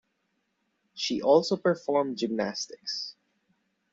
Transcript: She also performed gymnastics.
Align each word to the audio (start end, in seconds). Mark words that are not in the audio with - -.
She 0.95 1.21
also 1.21 1.55
performed 1.57 2.17
gymnastics. 2.17 3.13